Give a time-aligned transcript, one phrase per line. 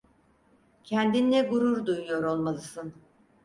[0.83, 2.93] Kendinle gurur duyuyor olmalısın.